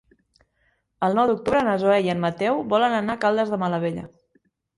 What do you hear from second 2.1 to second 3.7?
en Mateu volen anar a Caldes de